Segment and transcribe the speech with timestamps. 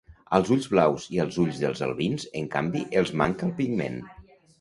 [0.35, 4.01] Als ulls blaus i als ulls dels albins, en canvi, els manca el pigment.